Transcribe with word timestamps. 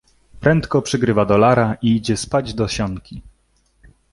Prędko 0.39 0.81
przegrywa 0.81 1.25
dolara 1.25 1.77
i 1.81 1.95
idzie 1.95 2.17
spać 2.17 2.53
do 2.53 2.67
sionki. 2.67 3.21